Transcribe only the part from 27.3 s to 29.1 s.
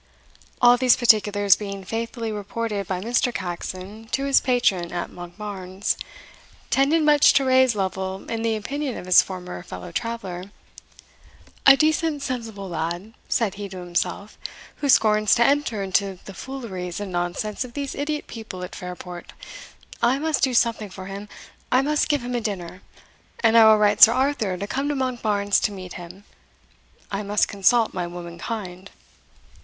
consult my womankind."